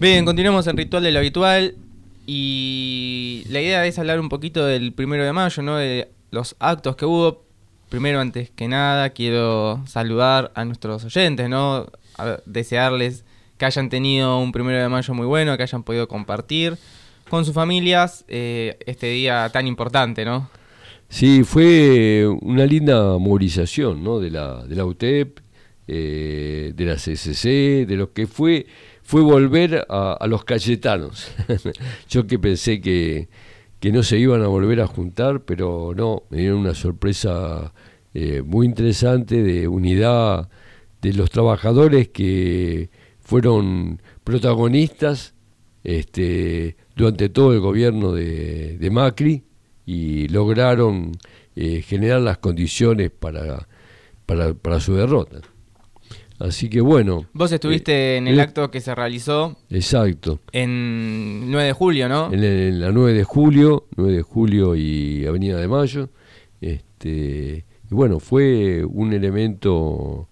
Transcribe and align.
Bien, 0.00 0.24
continuamos 0.24 0.66
en 0.66 0.78
Ritual 0.78 1.02
de 1.02 1.12
lo 1.12 1.18
Habitual 1.18 1.74
y 2.26 3.44
la 3.50 3.60
idea 3.60 3.84
es 3.84 3.98
hablar 3.98 4.18
un 4.18 4.30
poquito 4.30 4.64
del 4.64 4.94
primero 4.94 5.26
de 5.26 5.34
mayo, 5.34 5.62
¿no? 5.62 5.76
De 5.76 6.08
los 6.30 6.56
actos 6.58 6.96
que 6.96 7.04
hubo. 7.04 7.44
Primero, 7.90 8.18
antes 8.18 8.48
que 8.48 8.66
nada, 8.66 9.10
quiero 9.10 9.82
saludar 9.86 10.52
a 10.54 10.64
nuestros 10.64 11.04
oyentes, 11.04 11.50
¿no? 11.50 11.86
desearles 12.46 13.26
que 13.58 13.66
hayan 13.66 13.90
tenido 13.90 14.38
un 14.38 14.52
primero 14.52 14.78
de 14.80 14.88
mayo 14.88 15.12
muy 15.12 15.26
bueno, 15.26 15.54
que 15.58 15.64
hayan 15.64 15.82
podido 15.82 16.08
compartir 16.08 16.78
con 17.28 17.44
sus 17.44 17.52
familias 17.52 18.24
eh, 18.28 18.78
este 18.86 19.08
día 19.08 19.50
tan 19.52 19.66
importante, 19.66 20.24
¿no? 20.24 20.48
Sí, 21.10 21.44
fue 21.44 22.26
una 22.40 22.64
linda 22.64 23.18
movilización, 23.18 24.02
¿no? 24.02 24.18
De 24.18 24.30
la, 24.30 24.64
de 24.64 24.76
la 24.76 24.86
UTEP, 24.86 25.40
eh, 25.88 26.72
de 26.74 26.84
la 26.86 26.94
CCC, 26.94 27.86
de 27.86 27.96
lo 27.96 28.14
que 28.14 28.26
fue 28.26 28.66
fue 29.10 29.22
volver 29.22 29.88
a, 29.88 30.24
los 30.28 30.44
cayetanos. 30.44 31.32
Yo 32.08 32.28
que 32.28 32.38
pensé 32.38 32.80
que, 32.80 33.28
no 33.82 34.04
se 34.04 34.20
iban 34.20 34.40
a 34.44 34.46
volver 34.46 34.80
a 34.80 34.86
juntar, 34.86 35.40
pero 35.44 35.94
no, 35.96 36.22
me 36.30 36.38
dieron 36.38 36.60
una 36.60 36.74
sorpresa 36.74 37.74
eh, 38.14 38.40
muy 38.46 38.66
interesante 38.66 39.42
de 39.42 39.66
unidad 39.66 40.48
de 41.02 41.12
los 41.12 41.28
trabajadores 41.28 42.10
que 42.10 42.90
fueron 43.18 44.00
protagonistas 44.22 45.34
este, 45.82 46.76
durante 46.94 47.30
todo 47.30 47.52
el 47.52 47.58
gobierno 47.58 48.12
de, 48.12 48.88
Macri 48.92 49.42
y 49.86 50.28
lograron 50.28 51.18
eh, 51.56 51.82
generar 51.82 52.20
las 52.20 52.38
condiciones 52.38 53.10
para, 53.10 53.66
para 54.24 54.78
su 54.78 54.94
derrota. 54.94 55.40
Así 56.40 56.70
que 56.70 56.80
bueno. 56.80 57.26
Vos 57.34 57.52
estuviste 57.52 57.92
eh, 57.92 58.16
en 58.16 58.26
el 58.26 58.40
acto 58.40 58.70
que 58.70 58.80
se 58.80 58.94
realizó. 58.94 59.58
Exacto. 59.68 60.40
En 60.52 61.50
9 61.50 61.66
de 61.66 61.72
julio, 61.74 62.08
¿no? 62.08 62.32
En, 62.32 62.80
la 62.80 62.90
9 62.90 63.12
de 63.12 63.24
julio, 63.24 63.86
9 63.96 64.12
de 64.16 64.22
julio 64.22 64.74
y 64.74 65.26
Avenida 65.26 65.58
de 65.58 65.68
Mayo. 65.68 66.08
Este, 66.62 67.66
y 67.90 67.94
bueno, 67.94 68.20
fue 68.20 68.82
un 68.86 69.12
elemento, 69.12 70.30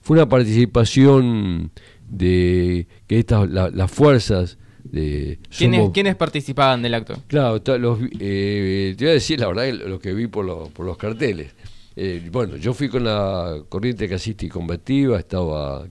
fue 0.00 0.16
una 0.16 0.28
participación 0.28 1.70
de 2.08 2.88
que 3.06 3.20
estas, 3.20 3.48
las 3.48 3.90
fuerzas 3.92 4.58
de... 4.82 5.38
¿Quiénes, 5.56 6.16
participaban 6.16 6.82
del 6.82 6.94
acto? 6.94 7.14
Claro, 7.28 7.62
los, 7.78 8.00
eh, 8.18 8.96
te 8.98 9.04
voy 9.04 9.10
a 9.12 9.14
decir 9.14 9.38
la 9.38 9.46
verdad, 9.46 9.72
lo 9.86 10.00
que 10.00 10.14
vi 10.14 10.26
por, 10.26 10.72
por 10.72 10.84
los 10.84 10.96
carteles. 10.96 11.54
Eh, 11.94 12.28
bueno, 12.32 12.56
yo 12.56 12.72
fui 12.72 12.88
con 12.88 13.04
la 13.04 13.62
corriente 13.68 14.08
casista 14.08 14.46
y 14.46 14.48
combativa, 14.48 15.18
estaba 15.18 15.86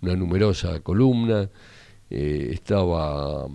una 0.00 0.16
numerosa 0.16 0.80
columna, 0.80 1.50
eh, 2.08 2.50
estaba 2.52 3.46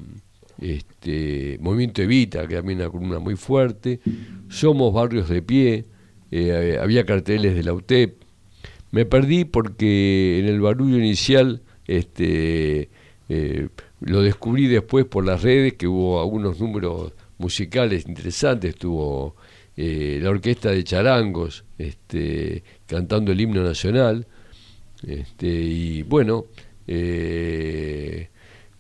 este, 0.60 1.58
Movimiento 1.60 2.02
Evita, 2.02 2.48
que 2.48 2.56
también 2.56 2.80
una 2.80 2.90
columna 2.90 3.20
muy 3.20 3.36
fuerte, 3.36 4.00
Somos 4.50 4.94
Barrios 4.94 5.30
de 5.30 5.42
Pie, 5.42 5.86
eh, 6.32 6.78
había 6.80 7.06
carteles 7.06 7.56
de 7.56 7.64
la 7.64 7.74
UTEP. 7.74 8.22
Me 8.92 9.06
perdí 9.06 9.46
porque 9.46 10.40
en 10.40 10.46
el 10.48 10.62
barullo 10.62 10.98
inicial 10.98 11.62
este, 11.86 12.90
lo 14.00 14.22
descubrí 14.22 14.68
después 14.68 15.06
por 15.06 15.26
las 15.26 15.42
redes, 15.44 15.74
que 15.74 15.88
hubo 15.88 16.22
algunos 16.22 16.60
números 16.60 17.14
musicales 17.38 18.08
interesantes, 18.08 18.72
estuvo 18.72 19.36
eh, 19.82 20.20
la 20.22 20.32
orquesta 20.32 20.72
de 20.72 20.84
charangos 20.84 21.64
este, 21.78 22.66
cantando 22.86 23.32
el 23.32 23.40
himno 23.40 23.64
nacional. 23.64 24.28
Este, 25.08 25.48
y 25.48 26.02
bueno, 26.02 26.48
eh, 26.86 28.28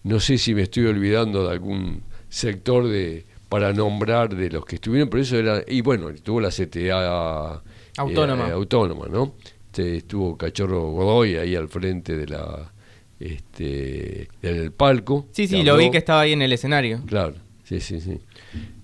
no 0.03 0.19
sé 0.19 0.37
si 0.37 0.53
me 0.53 0.63
estoy 0.63 0.87
olvidando 0.87 1.47
de 1.47 1.51
algún 1.53 2.01
sector 2.27 2.89
de 2.89 3.25
para 3.47 3.71
nombrar 3.71 4.35
de 4.35 4.49
los 4.49 4.65
que 4.65 4.75
estuvieron, 4.75 5.09
pero 5.09 5.23
eso 5.23 5.37
era, 5.37 5.63
y 5.65 5.79
bueno, 5.79 6.09
estuvo 6.09 6.41
la 6.41 6.49
CTA 6.49 7.63
autónoma, 7.95 8.49
eh, 8.49 8.51
autónoma 8.51 9.07
¿no? 9.07 9.35
Este, 9.67 9.95
estuvo 9.95 10.37
Cachorro 10.37 10.91
Godoy 10.91 11.37
ahí 11.37 11.55
al 11.55 11.69
frente 11.69 12.17
de 12.17 12.27
la 12.27 12.73
este 13.21 14.23
en 14.41 14.55
el 14.55 14.71
palco. 14.73 15.27
Sí, 15.31 15.47
sí, 15.47 15.63
lo 15.63 15.77
vi 15.77 15.91
que 15.91 15.97
estaba 15.97 16.19
ahí 16.19 16.33
en 16.33 16.41
el 16.41 16.51
escenario. 16.51 17.01
Claro, 17.05 17.35
sí, 17.63 17.79
sí, 17.79 18.01
sí. 18.01 18.19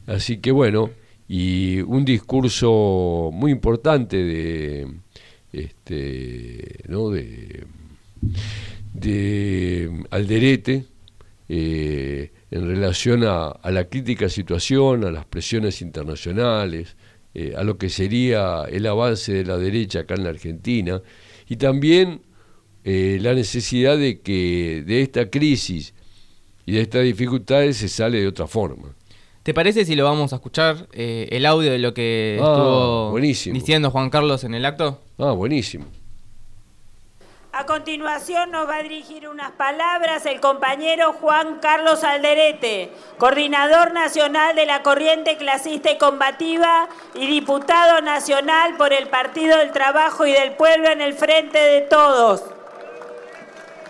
Así 0.08 0.38
que 0.38 0.54
bueno, 0.54 0.92
y 1.28 1.82
un 1.82 2.06
discurso 2.06 3.30
muy 3.34 3.52
importante 3.52 4.18
de 4.18 4.88
este 5.52 6.84
¿no? 6.88 7.10
de, 7.10 7.66
de 8.94 10.04
Alderete 10.12 10.86
eh, 11.48 12.32
en 12.50 12.68
relación 12.68 13.24
a, 13.24 13.60
la 13.70 13.86
crítica 13.86 14.30
situación, 14.30 15.06
a 15.06 15.12
las 15.12 15.26
presiones 15.26 15.82
internacionales, 15.82 16.96
eh, 17.34 17.54
a 17.56 17.64
lo 17.64 17.78
que 17.78 17.90
sería 17.90 18.64
el 18.64 18.86
avance 18.88 19.34
de 19.34 19.46
la 19.46 19.58
derecha 19.58 20.02
acá 20.02 20.16
en 20.16 20.24
la 20.24 20.30
Argentina, 20.30 21.02
y 21.48 21.58
también 21.58 22.22
eh, 22.84 23.20
la 23.22 23.34
necesidad 23.34 23.98
de 23.98 24.22
que 24.22 24.84
de 24.86 25.02
esta 25.02 25.30
crisis 25.30 25.94
y 26.66 26.74
de 26.74 26.82
estas 26.82 27.04
dificultades 27.04 27.78
se 27.78 27.90
sale 27.90 28.22
de 28.22 28.28
otra 28.28 28.48
forma. 28.48 28.96
¿Te 29.46 29.54
parece 29.54 29.86
si 29.86 29.96
lo 29.96 30.06
vamos 30.06 30.34
a 30.34 30.38
escuchar 30.38 30.88
eh, 30.92 31.28
el 31.30 31.46
audio 31.46 31.72
de 31.72 31.78
lo 31.78 31.94
que 31.94 32.40
ah, 32.42 33.12
estuvo 33.12 33.54
diciendo 33.54 33.92
Juan 33.92 34.10
Carlos 34.10 34.44
en 34.44 34.56
el 34.56 34.66
acto? 34.66 35.02
Ah, 35.20 35.34
buenísimo. 35.34 35.86
A 37.52 37.68
continuación 37.68 38.50
nos 38.50 38.68
va 38.68 38.78
a 38.78 38.82
dirigir 38.82 39.28
unas 39.28 39.52
palabras 39.52 40.26
el 40.26 40.42
compañero 40.42 41.14
Juan 41.14 41.60
Carlos 41.60 42.04
Alderete, 42.04 42.90
coordinador 43.20 43.94
nacional 43.94 44.56
de 44.56 44.66
la 44.66 44.82
Corriente 44.82 45.38
Clasista 45.38 45.92
y 45.92 46.00
Combativa 46.00 46.90
y 47.14 47.28
diputado 47.28 48.02
nacional 48.02 48.76
por 48.78 48.94
el 48.94 49.10
Partido 49.10 49.60
del 49.60 49.72
Trabajo 49.72 50.26
y 50.26 50.32
del 50.32 50.54
Pueblo 50.54 50.90
en 50.90 51.02
el 51.02 51.14
Frente 51.14 51.60
de 51.60 51.82
Todos. 51.82 52.44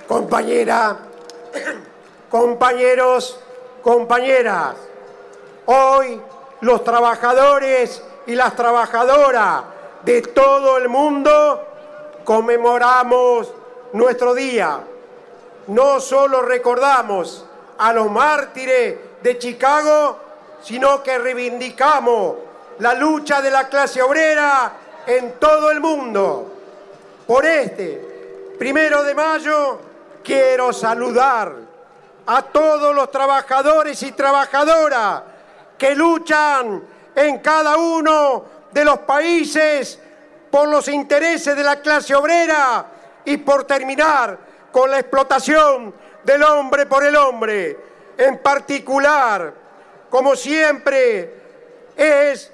Compañera, 0.05 0.97
compañeros, 2.29 3.39
compañeras. 3.81 4.75
Hoy 5.67 6.21
los 6.61 6.83
trabajadores 6.83 8.01
y 8.27 8.35
las 8.35 8.55
trabajadoras 8.55 9.63
de 10.03 10.21
todo 10.21 10.77
el 10.77 10.89
mundo 10.89 11.67
conmemoramos 12.23 13.51
nuestro 13.93 14.35
día. 14.35 14.79
No 15.67 15.99
solo 15.99 16.43
recordamos 16.43 17.45
a 17.79 17.91
los 17.93 18.11
mártires 18.11 18.97
de 19.23 19.37
Chicago, 19.39 20.19
sino 20.61 21.01
que 21.01 21.17
reivindicamos 21.17 22.35
la 22.79 22.93
lucha 22.93 23.41
de 23.41 23.49
la 23.49 23.67
clase 23.67 24.01
obrera 24.01 24.71
en 25.07 25.33
todo 25.39 25.71
el 25.71 25.79
mundo. 25.79 26.51
Por 27.25 27.43
este 27.45 28.55
primero 28.59 29.03
de 29.03 29.15
mayo 29.15 29.79
quiero 30.23 30.71
saludar 30.71 31.53
a 32.27 32.41
todos 32.43 32.93
los 32.93 33.09
trabajadores 33.09 34.01
y 34.03 34.11
trabajadoras 34.11 35.34
que 35.77 35.95
luchan 35.95 36.83
en 37.15 37.39
cada 37.39 37.77
uno 37.77 38.45
de 38.71 38.85
los 38.85 38.99
países 38.99 39.99
por 40.51 40.67
los 40.67 40.87
intereses 40.87 41.55
de 41.55 41.63
la 41.63 41.81
clase 41.81 42.15
obrera 42.15 42.85
y 43.25 43.37
por 43.37 43.65
terminar 43.65 44.37
con 44.71 44.91
la 44.91 44.99
explotación 44.99 45.93
del 46.23 46.43
hombre 46.43 46.85
por 46.85 47.03
el 47.05 47.15
hombre. 47.15 47.77
En 48.17 48.39
particular, 48.39 49.53
como 50.09 50.35
siempre, 50.35 51.33
es 51.95 52.51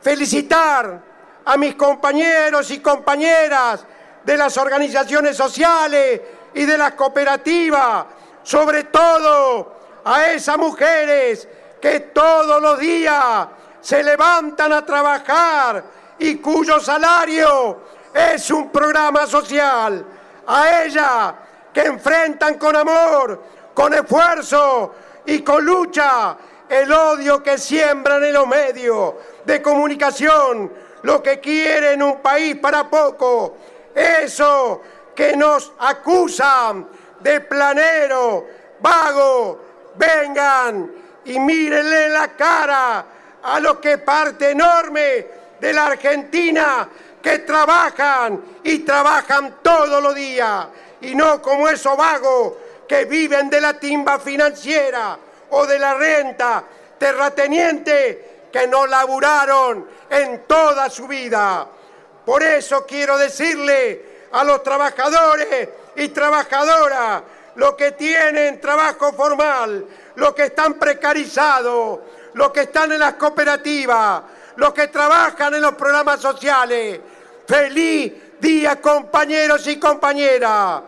felicitar 0.00 1.00
a 1.44 1.56
mis 1.56 1.74
compañeros 1.74 2.70
y 2.70 2.80
compañeras 2.80 3.84
de 4.24 4.36
las 4.36 4.56
organizaciones 4.56 5.36
sociales 5.36 6.20
y 6.54 6.64
de 6.64 6.78
las 6.78 6.92
cooperativas, 6.92 8.06
sobre 8.42 8.84
todo 8.84 9.74
a 10.04 10.26
esas 10.28 10.58
mujeres 10.58 11.48
que 11.80 12.00
todos 12.00 12.60
los 12.60 12.78
días 12.78 13.48
se 13.80 14.02
levantan 14.02 14.72
a 14.72 14.84
trabajar 14.84 15.82
y 16.18 16.36
cuyo 16.36 16.78
salario 16.80 17.78
es 18.12 18.50
un 18.50 18.70
programa 18.70 19.26
social. 19.26 20.04
A 20.46 20.82
ella 20.82 21.34
que 21.72 21.82
enfrentan 21.82 22.58
con 22.58 22.76
amor, 22.76 23.42
con 23.72 23.94
esfuerzo 23.94 24.94
y 25.26 25.40
con 25.42 25.64
lucha 25.64 26.36
el 26.68 26.92
odio 26.92 27.42
que 27.42 27.58
siembran 27.58 28.22
en 28.22 28.32
los 28.34 28.46
medios 28.46 29.14
de 29.44 29.60
comunicación, 29.60 30.72
lo 31.02 31.22
que 31.22 31.40
quieren 31.40 32.02
un 32.02 32.20
país 32.20 32.56
para 32.56 32.88
poco, 32.88 33.56
eso 33.94 34.80
que 35.14 35.36
nos 35.36 35.72
acusan 35.78 36.88
de 37.18 37.40
planero, 37.40 38.46
vago, 38.80 39.60
vengan 39.96 40.90
y 41.24 41.38
mírenle 41.38 42.08
la 42.08 42.28
cara 42.28 43.04
a 43.42 43.60
los 43.60 43.78
que 43.78 43.98
parte 43.98 44.50
enorme 44.50 45.26
de 45.60 45.72
la 45.72 45.86
Argentina 45.86 46.88
que 47.22 47.40
trabajan 47.40 48.40
y 48.64 48.78
trabajan 48.80 49.56
todos 49.62 50.02
los 50.02 50.14
días 50.14 50.66
y 51.02 51.14
no 51.14 51.40
como 51.40 51.68
esos 51.68 51.96
vagos 51.96 52.54
que 52.88 53.04
viven 53.04 53.48
de 53.48 53.60
la 53.60 53.74
timba 53.74 54.18
financiera 54.18 55.16
o 55.50 55.66
de 55.66 55.78
la 55.78 55.94
renta, 55.94 56.64
terrateniente 56.98 58.48
que 58.52 58.66
no 58.66 58.86
laburaron 58.86 59.88
en 60.08 60.44
toda 60.46 60.90
su 60.90 61.06
vida. 61.06 61.66
Por 62.24 62.42
eso 62.42 62.84
quiero 62.86 63.16
decirle 63.16 64.26
a 64.32 64.44
los 64.44 64.62
trabajadores 64.62 65.68
y 65.96 66.08
trabajadoras, 66.08 67.22
los 67.60 67.74
que 67.74 67.92
tienen 67.92 68.58
trabajo 68.58 69.12
formal, 69.12 69.84
los 70.14 70.32
que 70.32 70.44
están 70.44 70.74
precarizados, 70.74 72.00
los 72.32 72.50
que 72.52 72.62
están 72.62 72.90
en 72.90 73.00
las 73.00 73.14
cooperativas, 73.16 74.22
los 74.56 74.72
que 74.72 74.88
trabajan 74.88 75.54
en 75.54 75.60
los 75.60 75.74
programas 75.74 76.20
sociales. 76.22 76.98
Feliz 77.46 78.14
día 78.40 78.80
compañeros 78.80 79.66
y 79.66 79.78
compañeras. 79.78 80.80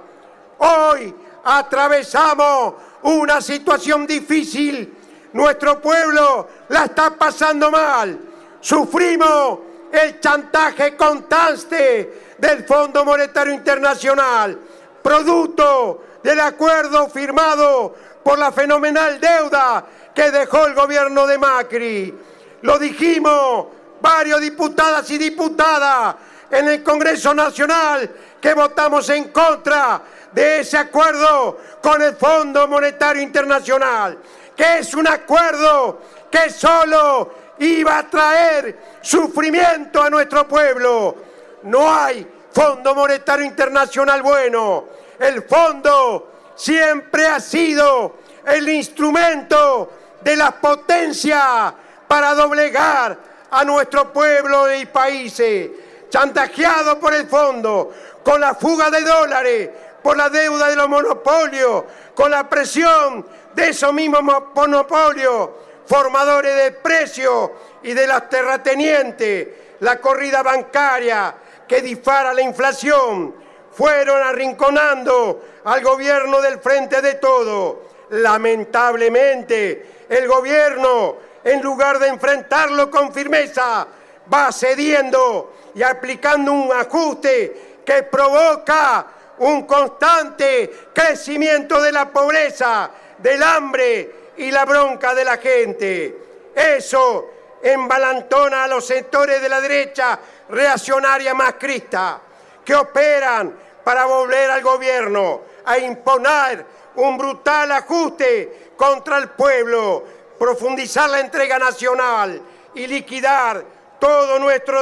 Hoy 0.60 1.14
atravesamos 1.44 2.72
una 3.02 3.42
situación 3.42 4.06
difícil. 4.06 4.96
Nuestro 5.34 5.78
pueblo 5.78 6.48
la 6.70 6.86
está 6.86 7.10
pasando 7.10 7.70
mal. 7.70 8.19
Sufrimos 8.62 9.58
el 9.92 10.19
chantaje 10.20 10.96
constante 10.96 12.32
del 12.38 12.64
Fondo 12.64 13.04
Monetario 13.04 13.52
Internacional, 13.52 14.58
producto 15.02 16.04
del 16.22 16.40
acuerdo 16.40 17.08
firmado 17.08 17.94
por 18.22 18.38
la 18.38 18.52
fenomenal 18.52 19.19
deuda 19.20 19.84
que 20.14 20.30
dejó 20.30 20.66
el 20.66 20.74
gobierno 20.74 21.26
de 21.26 21.38
Macri. 21.38 22.19
Lo 22.62 22.78
dijimos 22.78 23.66
varios 24.00 24.40
diputadas 24.40 25.10
y 25.10 25.19
diputadas 25.19 26.16
en 26.50 26.69
el 26.69 26.82
Congreso 26.82 27.34
Nacional 27.34 28.10
que 28.40 28.54
votamos 28.54 29.08
en 29.10 29.30
contra 29.30 30.02
de 30.32 30.60
ese 30.60 30.76
acuerdo 30.76 31.58
con 31.80 32.02
el 32.02 32.14
Fondo 32.16 32.66
Monetario 32.69 33.22
Internacional, 33.22 34.19
que 34.56 34.78
es 34.78 34.94
un 34.94 35.06
acuerdo 35.06 36.00
que 36.30 36.50
solo 36.50 37.34
iba 37.58 37.98
a 37.98 38.08
traer 38.08 38.98
sufrimiento 39.00 40.02
a 40.02 40.10
nuestro 40.10 40.48
pueblo. 40.48 41.16
No 41.64 41.92
hay 41.92 42.26
Fondo 42.52 42.94
Monetario 42.94 43.44
Internacional 43.44 44.22
bueno. 44.22 45.01
El 45.18 45.42
fondo 45.42 46.32
siempre 46.54 47.26
ha 47.26 47.40
sido 47.40 48.16
el 48.46 48.68
instrumento 48.68 49.90
de 50.20 50.36
la 50.36 50.52
potencia 50.52 51.74
para 52.06 52.34
doblegar 52.34 53.18
a 53.50 53.64
nuestro 53.64 54.12
pueblo 54.12 54.72
y 54.74 54.86
países, 54.86 55.70
chantajeado 56.08 56.98
por 56.98 57.14
el 57.14 57.26
fondo, 57.26 57.92
con 58.24 58.40
la 58.40 58.54
fuga 58.54 58.90
de 58.90 59.02
dólares, 59.02 59.70
por 60.02 60.16
la 60.16 60.28
deuda 60.28 60.68
de 60.68 60.76
los 60.76 60.88
monopolios, 60.88 61.84
con 62.14 62.30
la 62.30 62.48
presión 62.48 63.26
de 63.54 63.68
esos 63.68 63.92
mismos 63.92 64.22
monopolios, 64.54 65.50
formadores 65.86 66.56
de 66.56 66.72
precios 66.72 67.50
y 67.82 67.92
de 67.92 68.06
las 68.06 68.28
terratenientes, 68.28 69.48
la 69.80 70.00
corrida 70.00 70.42
bancaria 70.42 71.34
que 71.66 71.80
dispara 71.82 72.32
la 72.32 72.42
inflación, 72.42 73.34
fueron 73.74 74.22
arrinconando 74.22 75.42
al 75.64 75.82
gobierno 75.82 76.40
del 76.40 76.58
frente 76.58 77.00
de 77.00 77.14
todo. 77.14 77.90
Lamentablemente, 78.10 80.04
el 80.08 80.28
gobierno, 80.28 81.16
en 81.42 81.62
lugar 81.62 81.98
de 81.98 82.08
enfrentarlo 82.08 82.90
con 82.90 83.12
firmeza, 83.12 83.86
va 84.32 84.52
cediendo 84.52 85.54
y 85.74 85.82
aplicando 85.82 86.52
un 86.52 86.72
ajuste 86.72 87.78
que 87.84 88.02
provoca 88.04 89.06
un 89.38 89.66
constante 89.66 90.70
crecimiento 90.92 91.80
de 91.80 91.92
la 91.92 92.10
pobreza, 92.10 92.90
del 93.19 93.42
hambre 93.42 94.14
y 94.36 94.50
la 94.50 94.64
bronca 94.64 95.14
de 95.14 95.24
la 95.24 95.38
gente. 95.38 96.19
Eso 96.54 97.30
embalantona 97.62 98.64
a 98.64 98.69
los 98.69 98.86
sectores 98.86 99.40
de 99.40 99.48
la 99.48 99.60
derecha 99.60 100.19
reaccionaria 100.50 101.32
macrista 101.32 102.20
que 102.64 102.74
operan 102.74 103.54
para 103.84 104.04
volver 104.04 104.50
al 104.50 104.62
gobierno 104.62 105.40
a 105.64 105.78
imponer 105.78 106.64
un 106.96 107.16
brutal 107.16 107.72
ajuste 107.72 108.70
contra 108.76 109.18
el 109.18 109.30
pueblo, 109.30 110.04
profundizar 110.38 111.08
la 111.08 111.20
entrega 111.20 111.58
nacional 111.58 112.40
y 112.74 112.86
liquidar 112.86 113.64
todo 113.98 114.38
nuestro, 114.38 114.78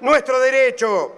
nuestro 0.00 0.40
derecho. 0.40 1.12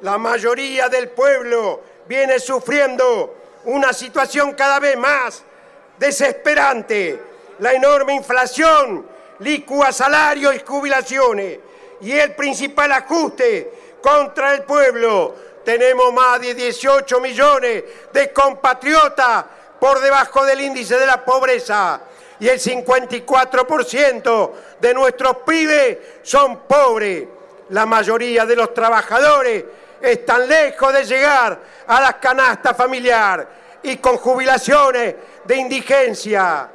La 0.00 0.18
mayoría 0.18 0.88
del 0.88 1.10
pueblo 1.10 1.80
viene 2.06 2.38
sufriendo 2.38 3.34
una 3.64 3.92
situación 3.92 4.52
cada 4.52 4.80
vez 4.80 4.96
más 4.96 5.42
desesperante. 5.98 7.20
La 7.60 7.72
enorme 7.72 8.14
inflación 8.14 9.06
licúa 9.38 9.92
salarios 9.92 10.54
y 10.54 10.60
jubilaciones 10.60 11.58
y 12.00 12.12
el 12.12 12.34
principal 12.34 12.92
ajuste 12.92 13.83
contra 14.04 14.52
el 14.52 14.64
pueblo. 14.64 15.34
Tenemos 15.64 16.12
más 16.12 16.38
de 16.38 16.54
18 16.54 17.20
millones 17.20 17.84
de 18.12 18.30
compatriotas 18.34 19.46
por 19.80 19.98
debajo 19.98 20.44
del 20.44 20.60
índice 20.60 20.98
de 20.98 21.06
la 21.06 21.24
pobreza 21.24 22.02
y 22.38 22.46
el 22.46 22.60
54% 22.60 24.50
de 24.78 24.92
nuestros 24.92 25.38
pibes 25.46 25.96
son 26.22 26.58
pobres. 26.66 27.24
La 27.70 27.86
mayoría 27.86 28.44
de 28.44 28.56
los 28.56 28.74
trabajadores 28.74 29.64
están 30.02 30.46
lejos 30.46 30.92
de 30.92 31.04
llegar 31.04 31.58
a 31.86 31.98
la 31.98 32.20
canasta 32.20 32.74
familiar 32.74 33.48
y 33.82 33.96
con 33.96 34.18
jubilaciones 34.18 35.14
de 35.44 35.56
indigencia. 35.56 36.68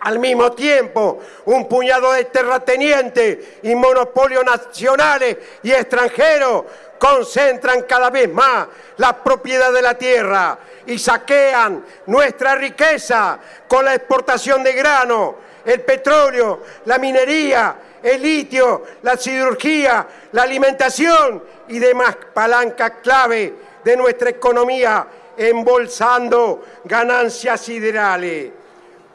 Al 0.00 0.18
mismo 0.18 0.52
tiempo, 0.52 1.20
un 1.46 1.68
puñado 1.68 2.12
de 2.12 2.26
terratenientes 2.26 3.38
y 3.62 3.74
monopolios 3.74 4.44
nacionales 4.44 5.36
y 5.62 5.72
extranjeros 5.72 6.64
concentran 6.98 7.82
cada 7.82 8.10
vez 8.10 8.32
más 8.32 8.66
la 8.98 9.22
propiedad 9.22 9.72
de 9.72 9.82
la 9.82 9.94
tierra 9.94 10.58
y 10.86 10.98
saquean 10.98 11.84
nuestra 12.06 12.54
riqueza 12.54 13.38
con 13.66 13.84
la 13.84 13.94
exportación 13.94 14.62
de 14.62 14.72
grano, 14.72 15.36
el 15.64 15.80
petróleo, 15.80 16.62
la 16.84 16.98
minería, 16.98 17.76
el 18.02 18.22
litio, 18.22 18.84
la 19.02 19.16
cirugía, 19.16 20.06
la 20.32 20.42
alimentación 20.42 21.42
y 21.68 21.78
demás 21.78 22.16
palancas 22.32 22.92
clave 23.02 23.54
de 23.82 23.96
nuestra 23.96 24.30
economía, 24.30 25.06
embolsando 25.36 26.64
ganancias 26.84 27.60
siderales. 27.60 28.52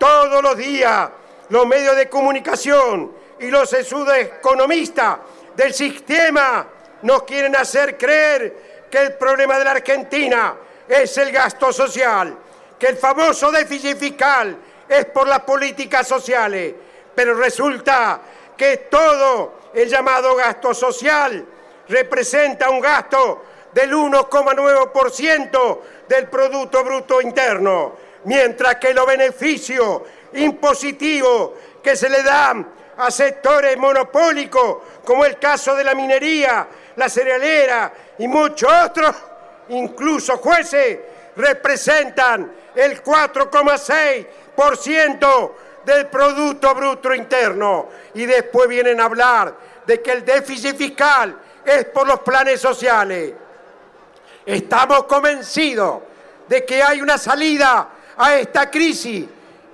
Todos 0.01 0.41
los 0.41 0.57
días 0.57 1.11
los 1.49 1.67
medios 1.67 1.95
de 1.95 2.09
comunicación 2.09 3.11
y 3.39 3.51
los 3.51 3.71
economistas 3.71 5.19
del 5.55 5.75
sistema 5.75 6.65
nos 7.03 7.21
quieren 7.21 7.55
hacer 7.55 7.99
creer 7.99 8.87
que 8.89 8.97
el 8.97 9.13
problema 9.13 9.59
de 9.59 9.65
la 9.65 9.71
Argentina 9.73 10.55
es 10.87 11.15
el 11.19 11.31
gasto 11.31 11.71
social, 11.71 12.35
que 12.79 12.87
el 12.87 12.97
famoso 12.97 13.51
déficit 13.51 13.95
fiscal 13.95 14.57
es 14.89 15.05
por 15.05 15.27
las 15.27 15.41
políticas 15.41 16.07
sociales, 16.07 16.73
pero 17.13 17.35
resulta 17.35 18.21
que 18.57 18.77
todo 18.89 19.69
el 19.71 19.87
llamado 19.87 20.35
gasto 20.35 20.73
social 20.73 21.45
representa 21.87 22.71
un 22.71 22.79
gasto 22.81 23.43
del 23.71 23.93
1,9% 23.93 25.79
del 26.07 26.27
Producto 26.27 26.83
Bruto 26.83 27.21
Interno, 27.21 28.09
mientras 28.25 28.75
que 28.75 28.93
los 28.93 29.05
beneficios 29.05 30.01
impositivos 30.33 31.51
que 31.81 31.95
se 31.95 32.09
le 32.09 32.21
dan 32.23 32.67
a 32.97 33.09
sectores 33.09 33.77
monopólicos, 33.77 34.79
como 35.03 35.23
el 35.25 35.39
caso 35.39 35.75
de 35.75 35.83
la 35.83 35.95
minería, 35.95 36.67
la 36.95 37.09
cerealera 37.09 37.91
y 38.19 38.27
muchos 38.27 38.71
otros, 38.71 39.15
incluso 39.69 40.37
jueces, 40.37 40.99
representan 41.35 42.53
el 42.75 43.03
4,6% 43.03 45.51
del 45.85 46.05
Producto 46.07 46.75
Bruto 46.75 47.13
Interno. 47.13 47.89
Y 48.13 48.25
después 48.25 48.69
vienen 48.69 49.01
a 49.01 49.05
hablar 49.05 49.55
de 49.85 50.01
que 50.01 50.11
el 50.11 50.25
déficit 50.25 50.77
fiscal 50.77 51.37
es 51.65 51.85
por 51.85 52.05
los 52.07 52.19
planes 52.19 52.61
sociales. 52.61 53.33
Estamos 54.45 55.05
convencidos 55.05 56.01
de 56.47 56.63
que 56.65 56.83
hay 56.83 57.01
una 57.01 57.17
salida 57.17 57.89
a 58.17 58.35
esta 58.35 58.69
crisis 58.69 59.25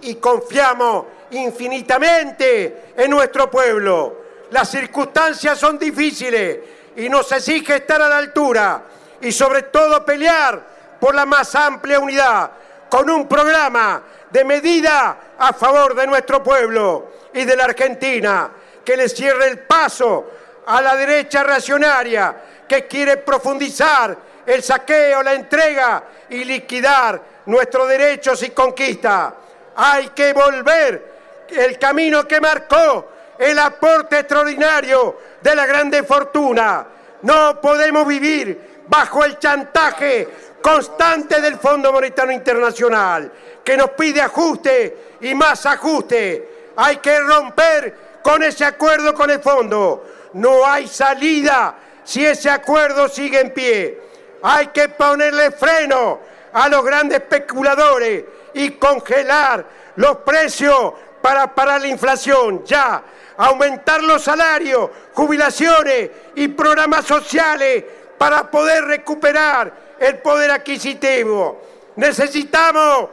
y 0.02 0.16
confiamos 0.16 1.06
infinitamente 1.32 2.94
en 2.96 3.12
nuestro 3.12 3.50
pueblo. 3.50 4.26
Las 4.52 4.70
circunstancias 4.70 5.58
son 5.58 5.78
difíciles 5.78 6.60
y 6.96 7.10
nos 7.10 7.32
exige 7.32 7.78
estar 7.78 8.02
a 8.02 8.10
la 8.10 8.18
altura 8.18 8.84
y 9.22 9.32
sobre 9.32 9.64
todo 9.64 10.06
pelear 10.06 10.62
por 11.00 11.14
la 11.14 11.26
más 11.26 11.54
amplia 11.56 12.00
unidad 12.00 12.52
con 12.90 13.10
un 13.10 13.28
programa 13.28 14.02
de 14.30 14.44
medida 14.44 15.18
a 15.38 15.54
favor 15.54 15.96
de 15.96 16.08
nuestro 16.08 16.42
pueblo 16.44 17.12
y 17.34 17.44
de 17.44 17.56
la 17.56 17.66
Argentina, 17.66 18.50
que 18.84 18.98
le 18.98 19.10
cierre 19.10 19.48
el 19.48 19.60
paso 19.60 20.32
a 20.66 20.82
la 20.82 20.96
derecha 20.96 21.44
reaccionaria 21.44 22.36
que 22.68 22.88
quiere 22.88 23.18
profundizar 23.18 24.18
el 24.48 24.64
saqueo, 24.64 25.22
la 25.22 25.34
entrega 25.34 26.04
y 26.30 26.46
liquidar 26.46 27.22
nuestros 27.46 27.88
derechos 27.90 28.42
y 28.44 28.52
conquistas. 28.52 29.34
Hay 29.76 30.10
que 30.10 30.32
volver 30.34 31.18
el 31.50 31.78
camino 31.78 32.26
que 32.26 32.40
marcó 32.40 33.10
el 33.38 33.60
aporte 33.60 34.20
extraordinario 34.20 35.18
de 35.42 35.56
la 35.56 35.66
grande 35.66 36.02
fortuna. 36.04 36.88
No 37.22 37.60
podemos 37.60 38.08
vivir 38.08 38.84
bajo 38.88 39.26
el 39.26 39.38
chantaje 39.38 40.28
constante 40.62 41.42
del 41.42 41.58
Fondo 41.58 41.92
Monetario 41.92 42.32
Internacional, 42.32 43.32
que 43.64 43.76
nos 43.76 43.92
pide 43.92 44.22
ajuste 44.22 45.18
y 45.22 45.36
más 45.36 45.66
ajuste. 45.66 46.72
Hay 46.78 46.98
que 46.98 47.20
romper 47.20 48.20
con 48.24 48.42
ese 48.44 48.64
acuerdo 48.64 49.14
con 49.14 49.30
el 49.30 49.42
fondo. 49.42 50.06
No 50.34 50.66
hay 50.66 50.88
salida 50.88 51.76
si 52.04 52.26
ese 52.26 52.50
acuerdo 52.50 53.10
sigue 53.10 53.42
en 53.42 53.54
pie. 53.54 54.07
Hay 54.42 54.68
que 54.68 54.90
ponerle 54.90 55.52
freno 55.52 56.20
a 56.54 56.70
los 56.70 56.84
grandes 56.84 57.20
especuladores 57.20 58.24
y 58.54 58.72
congelar 58.72 59.66
los 59.96 60.18
precios 60.18 60.94
para 61.22 61.54
parar 61.54 61.82
la 61.82 61.88
inflación 61.88 62.64
ya, 62.66 63.04
aumentar 63.38 64.02
los 64.02 64.24
salarios, 64.24 64.90
jubilaciones 65.14 66.10
y 66.36 66.48
programas 66.50 67.06
sociales 67.06 67.84
para 68.18 68.50
poder 68.50 68.86
recuperar 68.86 69.72
el 70.00 70.18
poder 70.20 70.52
adquisitivo. 70.52 71.62
Necesitamos 71.96 73.10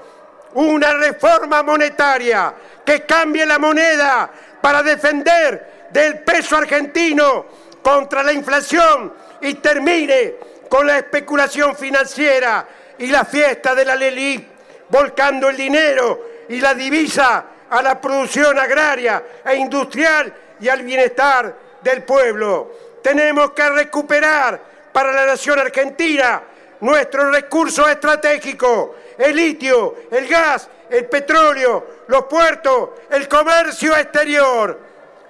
una 0.54 0.92
reforma 0.94 1.62
monetaria 1.62 2.54
que 2.84 3.02
cambie 3.04 3.44
la 3.44 3.58
moneda 3.58 4.30
para 4.60 4.82
defender 4.82 5.88
del 5.90 6.20
peso 6.20 6.56
argentino 6.56 7.46
contra 7.82 8.22
la 8.22 8.32
inflación 8.32 9.12
y 9.40 9.54
termine 9.54 10.34
con 10.68 10.86
la 10.86 10.98
especulación 10.98 11.76
financiera 11.76 12.66
y 12.98 13.06
la 13.06 13.24
fiesta 13.24 13.74
de 13.74 13.84
la 13.84 13.96
LELIC, 13.96 14.46
volcando 14.88 15.48
el 15.48 15.56
dinero 15.56 16.28
y 16.48 16.60
la 16.60 16.74
divisa 16.74 17.44
a 17.70 17.82
la 17.82 18.00
producción 18.00 18.58
agraria 18.58 19.22
e 19.44 19.56
industrial 19.56 20.32
y 20.60 20.68
al 20.68 20.82
bienestar 20.82 21.54
del 21.82 22.02
pueblo. 22.02 22.72
Tenemos 23.02 23.50
que 23.52 23.68
recuperar 23.68 24.60
para 24.92 25.12
la 25.12 25.26
nación 25.26 25.58
argentina 25.58 26.42
nuestros 26.80 27.32
recursos 27.32 27.88
estratégicos, 27.88 28.90
el 29.18 29.34
litio, 29.34 29.96
el 30.10 30.28
gas, 30.28 30.68
el 30.90 31.06
petróleo, 31.06 32.04
los 32.08 32.24
puertos, 32.24 32.90
el 33.10 33.28
comercio 33.28 33.96
exterior. 33.96 34.78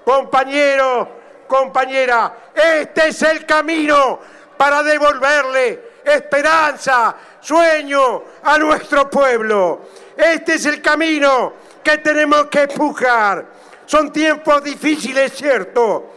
Compañeros, 0.04 1.08
compañera, 1.46 2.34
este 2.54 3.08
es 3.08 3.22
el 3.22 3.46
camino 3.46 4.20
para 4.56 4.82
devolverle 4.82 5.94
esperanza, 6.04 7.16
sueño 7.40 8.24
a 8.42 8.58
nuestro 8.58 9.08
pueblo. 9.08 9.80
Este 10.16 10.54
es 10.54 10.66
el 10.66 10.80
camino 10.82 11.52
que 11.82 11.98
tenemos 11.98 12.46
que 12.46 12.62
empujar. 12.62 13.44
Son 13.86 14.12
tiempos 14.12 14.62
difíciles, 14.64 15.32
cierto, 15.32 16.14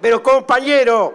pero 0.00 0.22
compañero, 0.22 1.14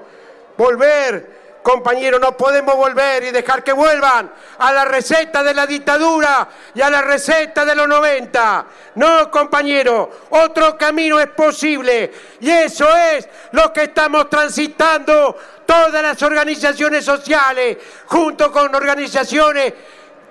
volver 0.57 1.34
Compañero, 1.65 2.19
no 2.19 2.37
podemos 2.37 2.75
volver 2.75 3.23
y 3.23 3.31
dejar 3.31 3.63
que 3.63 3.73
vuelvan 3.73 4.31
a 4.59 4.71
la 4.71 4.85
receta 4.85 5.41
de 5.41 5.51
la 5.51 5.65
dictadura 5.65 6.47
y 6.75 6.81
a 6.81 6.91
la 6.91 7.01
receta 7.01 7.65
de 7.65 7.73
los 7.73 7.87
90. 7.87 8.65
No, 8.93 9.31
compañero, 9.31 10.11
otro 10.29 10.77
camino 10.77 11.19
es 11.19 11.25
posible 11.29 12.13
y 12.39 12.51
eso 12.51 12.87
es 12.95 13.27
lo 13.53 13.73
que 13.73 13.85
estamos 13.85 14.29
transitando 14.29 15.35
todas 15.65 16.03
las 16.03 16.21
organizaciones 16.21 17.03
sociales, 17.03 17.77
junto 18.05 18.51
con 18.51 18.75
organizaciones 18.75 19.73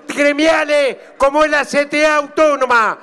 gremiales 0.07 0.99
como 1.17 1.43
es 1.43 1.51
la 1.51 1.65
CTA 1.65 2.15
Autónoma. 2.15 2.97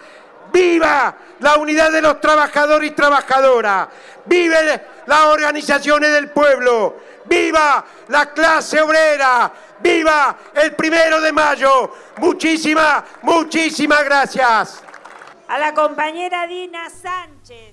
¡Viva 0.54 1.18
la 1.42 1.56
unidad 1.58 1.92
de 1.92 2.02
los 2.02 2.22
trabajadores 2.22 2.92
y 2.92 2.94
trabajadoras! 2.94 3.90
¡Vive 4.24 4.82
las 5.06 5.20
organizaciones 5.26 6.14
del 6.14 6.30
pueblo! 6.30 7.11
Viva 7.32 7.86
la 8.10 8.26
clase 8.34 8.82
obrera, 8.82 9.52
viva 9.80 10.38
el 10.54 10.76
primero 10.76 11.22
de 11.22 11.32
mayo. 11.32 11.94
Muchísimas, 12.18 13.04
muchísimas 13.22 14.04
gracias. 14.04 14.84
A 15.48 15.58
la 15.58 15.74
compañera 15.74 16.46
Dina 16.46 16.90
Sánchez. 16.90 17.70